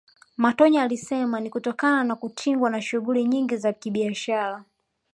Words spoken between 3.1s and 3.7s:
nyingi